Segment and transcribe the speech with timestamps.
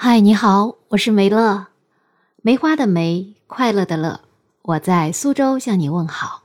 [0.00, 1.66] 嗨，你好，我是梅乐，
[2.40, 4.20] 梅花的梅，快乐的乐，
[4.62, 6.44] 我在苏州向你问好。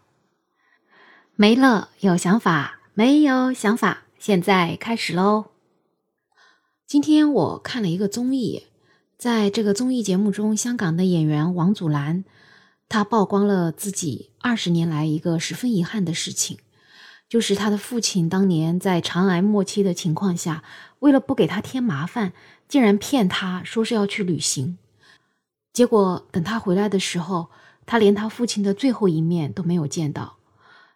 [1.36, 4.06] 梅乐有想法没有想法？
[4.18, 5.52] 现在开始喽。
[6.88, 8.64] 今天我看了一个综艺，
[9.20, 12.24] 在这个综艺节目中，香港的演员王祖蓝，
[12.90, 16.58] 他曝光了自己二十年来一个十分遗憾的事情，
[17.30, 20.64] 就是他的父亲当年在肠癌末期的情况下，
[21.04, 22.34] 为了不给他添麻烦。
[22.66, 24.80] 竟然骗他说是要去旅行，
[25.72, 27.50] 结果等他回来的时候，
[27.86, 30.38] 他连他父亲的最后一面都没有见到，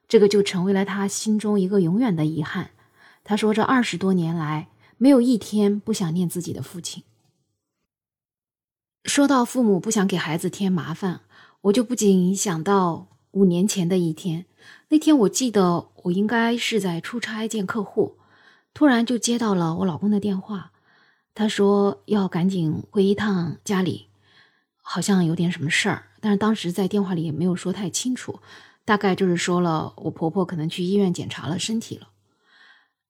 [0.08, 2.72] 这个就成为了他心中一个永远的遗憾。
[3.23, 7.03] 他说这二十多年来没有一天不想念自己的父亲。
[9.03, 11.22] 说到父母不想给孩子添麻烦，
[11.62, 14.45] 我就不禁想到五年前的一天。
[14.89, 18.17] 那天我记得我应该是在出差见客户，
[18.77, 20.72] 突然就接到了我老公的电话。
[21.34, 24.05] 他说要赶紧回一趟家里，
[24.83, 28.39] 好像有点什么事儿，但是当时在电话里也没有说太清楚，
[28.86, 32.09] 大概就是说了我婆婆可能去医院检查了身体了，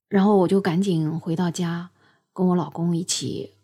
[0.07, 1.89] 然后我就赶紧回到家，
[2.31, 3.55] 跟我老公一起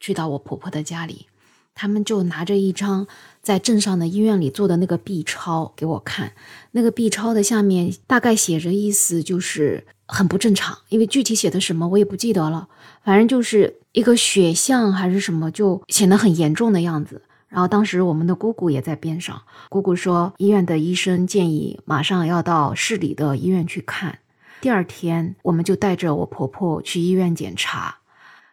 [0.00, 1.28] 去到我婆婆的家里，
[1.76, 3.06] 他们就拿着一张
[3.40, 6.32] 在镇上的医院里做的那个 B 超给我看，
[6.72, 12.68] 那个 B 超的下面大概写着意思就是很不正常，因为具体写的什么我也不记得了，
[13.04, 13.80] 反正就是。
[13.96, 17.22] 一个血象还是什么，就显得很严重的样子。
[17.48, 19.40] 然后当时我们的姑姑也在边上，
[19.70, 24.18] 姑姑说医院的医生建议马上要到市里的医院去看。
[24.60, 28.00] 第二天我们就带着我婆婆去医院检查，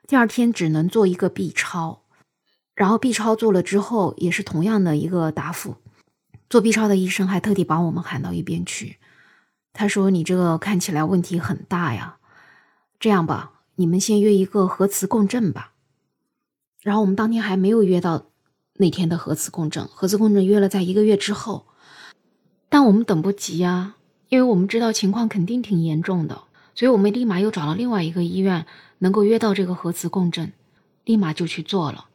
[0.07, 2.03] 第二天只能做一个 B 超，
[2.73, 5.75] 然后 B 超做了之后也是同样的一个答复。
[6.49, 8.95] 做 B 超的医生还特地把我们喊到一边去，
[9.73, 12.17] 他说：“你这个看起来问题很大呀，
[12.99, 15.73] 这样吧。”你们先约一个核磁共振吧，
[16.81, 18.27] 然后我们当天还没有约到
[18.75, 21.65] 那天的核磁共振，核磁共振约了在一个月之后，
[22.69, 23.97] 但我们等不及啊，
[24.29, 26.43] 因为我们知道情况肯定挺严重的，
[26.75, 28.67] 所以我们立马又找了另外一个医院
[28.99, 30.53] 能够约到这个核磁共振，
[31.03, 32.05] 立马就去做了。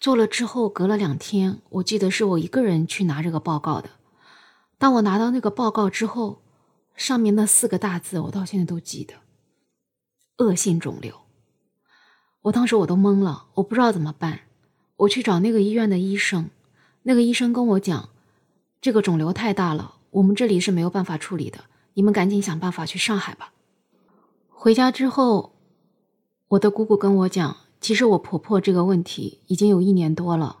[0.00, 3.90] 做了之后，隔了两天，我记得是我一个人去拿这个报告的。
[4.78, 6.40] 当我拿到那个报告之后，
[7.00, 9.14] 上面那四个大字我到现在都记得。
[10.36, 11.14] 恶性肿瘤，
[12.42, 14.40] 我当时我都懵了，我不知道怎么办。
[14.96, 16.50] 我去找那个医院的医生，
[17.04, 18.10] 那个医生跟我讲，
[18.82, 23.54] 这个肿瘤太大了，我们这里是没有办法处理的，你们赶紧想办法去上海吧。
[24.50, 25.54] 回家之后，
[26.48, 30.58] 我的姑姑跟我讲，其实我婆婆这个问题已经有一年多了，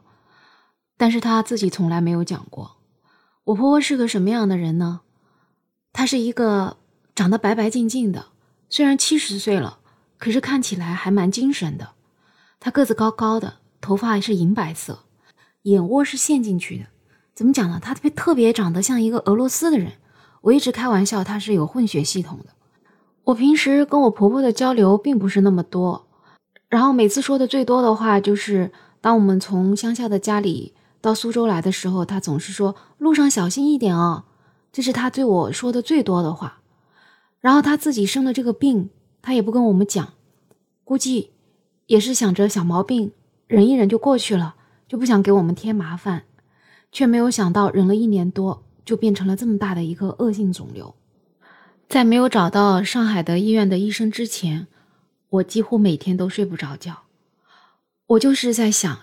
[0.96, 2.78] 但是她自己从来没有讲过。
[3.44, 5.02] 我婆婆是个什么样的人呢？
[5.92, 6.76] 他是一个
[7.14, 8.26] 长得白白净净的。
[8.68, 9.78] 虽然七十岁了，
[10.18, 11.90] 可是看起来还蛮精神的。
[12.60, 15.00] 他个子高高的，头发是银白色，
[15.62, 16.84] 眼窝是陷进去的。
[17.34, 17.80] 怎么讲呢？
[17.82, 19.92] 他特别特别长得像一个俄罗斯的人。
[20.42, 22.46] 我一直开玩笑，他是有混血系统的。
[23.24, 26.06] 我平时跟我婆婆的交流并不是那么多，
[26.68, 34.24] 然后每次说的最多的话就是，当我们从乡下的家里到苏州来的时候，他总是说路上小心一点哦。
[34.72, 36.60] 这是他对我说的最多的话。
[37.40, 38.90] 然后他自己生了这个病，
[39.22, 40.12] 他也不跟我们讲，
[40.84, 41.30] 估计
[41.86, 43.12] 也是想着小毛病
[43.46, 46.24] 忍一忍就过去了，就不想给我们添麻烦，
[46.92, 50.94] 却没有想到忍了一年多就变成了这么大的一个恶性肿瘤。
[51.88, 54.68] 在没有找到上海的医院的医生之前，
[55.30, 57.04] 我几乎每天都睡不着觉。
[58.06, 59.00] 我就是在想，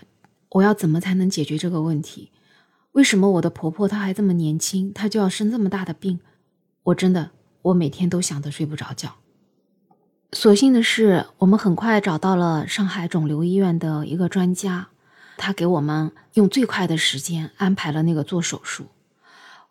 [0.49, 2.31] 我要怎么才能解决这个问题？
[2.97, 6.19] 为什么我的婆婆她还这么年轻，她就要生这么大的病？
[6.81, 7.29] 我真的。
[7.61, 9.17] 我每天都想得睡不着觉。
[10.31, 14.87] 所幸的是，我们很快找到了上海肿瘤医院的一个专家，
[15.35, 18.85] 他给我们用最快的时间安排了那个做手术。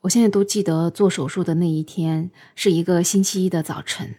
[0.03, 4.16] 我现在都记得做手术的那一天是一个星期一的早晨，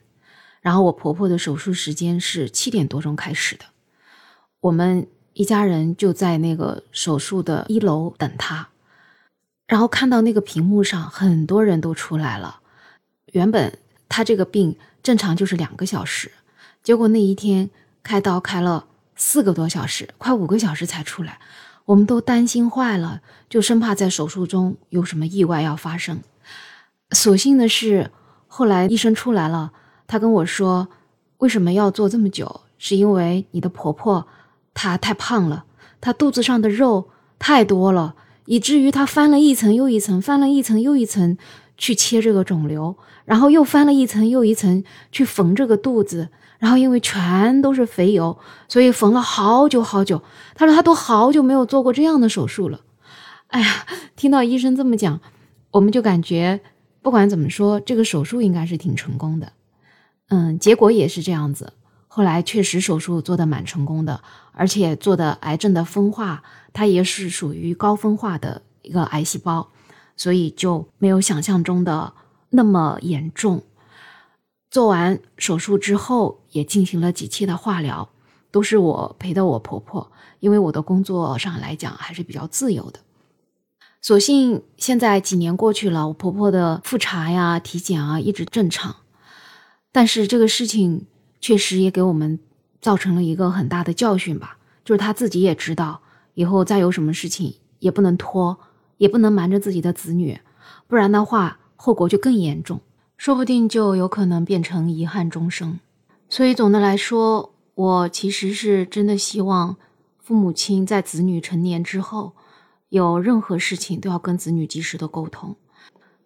[0.59, 3.65] 然后我婆婆的手术时间是七点多钟开始的。
[4.61, 8.69] 我们一家人就在那个手术的一楼等她，
[9.67, 12.61] 然后看到那个屏幕上很多人都出来了。
[13.33, 13.77] 原本
[14.07, 16.31] 他这个病正常就是两个小时，
[16.81, 17.69] 结果那一天
[18.01, 18.85] 开刀开了
[19.15, 21.39] 四个多小时，快五个小时才出来，
[21.85, 26.21] 我们都担心坏了，就生怕在手术中有什么意外要发生。
[27.11, 28.11] 所幸的是，
[28.47, 29.71] 后来医生出来了，
[30.07, 30.87] 他跟我说，
[31.39, 34.27] 为什么要做这么久，是因为你的婆婆
[34.73, 35.65] 她太胖了，
[35.99, 37.09] 她肚子上的肉
[37.39, 38.15] 太多了，
[38.47, 41.37] 以至于他翻了一层又一层，翻了一层又一层。
[41.79, 48.35] 去切这个肿瘤，然后又翻了一层又一层去缝这个肚子，然后因为全都是肥油，
[48.67, 50.23] 所以缝了好久好久。
[50.55, 52.81] 他说他都好久没有做过这样的手术了。
[53.49, 53.85] 哎呀，
[54.15, 55.21] 听到医生这么讲，
[55.69, 56.61] 我们就感觉
[57.03, 59.53] 不管怎么说，这个手术应该是挺成功的。
[60.29, 61.73] 嗯，结果也是这样子。
[62.17, 64.19] 后来确实手术做的蛮成功的，
[64.51, 66.41] 而且做的癌症的分化，
[66.73, 69.69] 它也是属于高分化的一个癌细胞，
[70.15, 72.11] 所以就没有想象中的
[72.49, 73.61] 那么严重。
[74.71, 78.09] 做完手术之后，也进行了几期的化疗，
[78.49, 82.99] 都是我陪的我婆婆，因为我的工作上来讲还是比较自由的。
[84.01, 88.95] 所幸现在几年过去了，我婆婆的复查呀、体检啊一直正常，
[89.91, 91.05] 但是这个事情。
[91.39, 92.39] 确实也给我们
[92.81, 96.01] 造成了一个很大的教训吧，就是他自己也知道，
[96.33, 98.57] 以后再有什么事情也不能拖，
[98.97, 100.39] 也不能瞒着自己的子女，
[100.87, 102.81] 不然的话后果就更严重，
[103.17, 105.79] 说不定就有可能变成遗憾终生。
[106.29, 109.77] 所以总的来说，我其实是真的希望
[110.19, 112.33] 父母亲在子女成年之后，
[112.89, 115.55] 有任何事情都要跟子女及时的沟通，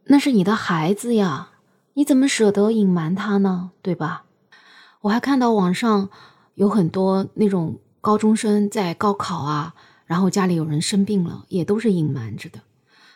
[0.05, 1.51] 那是你的孩子呀，
[1.93, 3.71] 你怎么舍得隐瞒他呢？
[3.81, 4.25] 对吧？
[5.01, 6.09] 我还看到网上
[6.53, 9.74] 有很多那种高中生在高考啊，
[10.06, 12.59] 然后家里有人生病了，也都是隐瞒着的。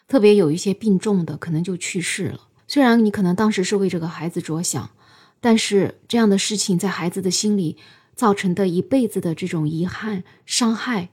[0.08, 2.42] 特别有一些病重的，可能就去世了。
[2.68, 4.90] 虽然你可能当时是为这个孩子着想，
[5.40, 7.78] 但是这样的事情在孩子的心里
[8.16, 11.10] 造成的一辈子的这种遗憾、伤害，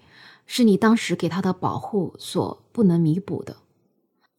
[0.47, 3.57] 是你当时给他的保护所不能弥补的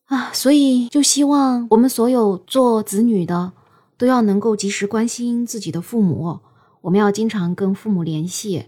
[0.06, 0.31] 啊！
[0.33, 3.53] 所以就希望我们所有做子女的。
[3.97, 6.39] 都要能够及时关心自己的父母，
[6.81, 8.65] 我们要经常跟父母联系。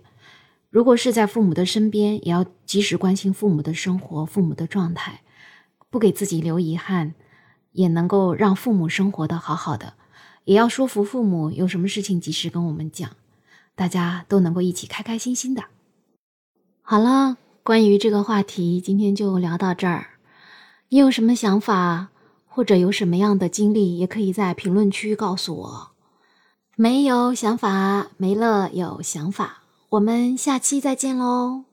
[0.69, 5.21] 如果是在父母的身边，也要及时关心父母的生活、父母的状态，
[5.89, 7.13] 不给自己留遗憾，
[7.71, 9.93] 也能够让父母生活的好好的。
[10.43, 13.09] 也要说服父母，有什么事情及时跟我们讲，
[13.73, 15.63] 大家都能够一起开开心心的。
[16.81, 20.07] 好了，关于这个话题，今天就聊到这儿。
[20.89, 22.09] 你有什么想法？
[22.55, 25.87] 或者有什么样的经历，也可以在评论区告诉我。
[26.77, 29.63] 没有想法，没了有想法。
[29.89, 31.65] 我们下期再见喽。